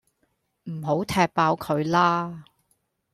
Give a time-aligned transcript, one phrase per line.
[0.63, 2.41] 唔好踢爆佢喇